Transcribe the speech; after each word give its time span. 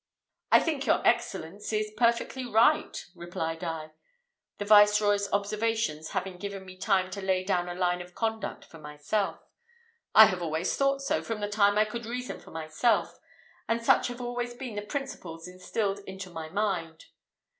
"I 0.51 0.59
think 0.59 0.87
your 0.87 1.05
excellence 1.05 1.71
is 1.71 1.91
perfectly 1.95 2.43
right," 2.43 3.05
replied 3.13 3.63
I, 3.63 3.91
the 4.57 4.65
Viceroy's 4.65 5.31
observations 5.31 6.09
having 6.09 6.37
given 6.37 6.65
me 6.65 6.75
time 6.75 7.11
to 7.11 7.21
lay 7.21 7.43
down 7.43 7.69
a 7.69 7.75
line 7.75 8.01
of 8.01 8.15
conduct 8.15 8.65
for 8.65 8.79
myself; 8.79 9.39
"I 10.15 10.25
have 10.25 10.41
always 10.41 10.75
thought 10.75 11.03
so, 11.03 11.21
from 11.21 11.39
the 11.39 11.47
time 11.47 11.77
I 11.77 11.85
could 11.85 12.07
reason 12.07 12.39
for 12.39 12.49
myself; 12.49 13.19
and 13.67 13.85
such 13.85 14.07
have 14.07 14.17
been 14.17 14.25
always 14.25 14.57
the 14.57 14.81
principles 14.89 15.47
instilled 15.47 15.99
into 16.07 16.31
my 16.31 16.49
mind." 16.49 17.05